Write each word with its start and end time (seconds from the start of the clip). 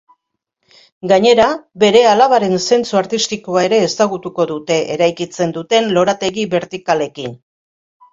Gainera, 1.09 1.43
bere 1.83 1.99
alabaren 2.11 2.55
zentzu 2.67 2.97
artistikoa 3.01 3.65
ere 3.67 3.79
ezagutuko 3.89 4.47
dute 4.53 4.79
eraikitzen 4.95 5.53
dituen 5.59 5.93
lorategi 5.99 6.47
bertikalekin. 6.55 7.37